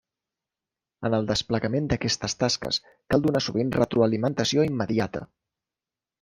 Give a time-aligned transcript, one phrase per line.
[1.09, 5.25] En el desplegament d’aquestes tasques cal donar sovint retroalimentació immediata.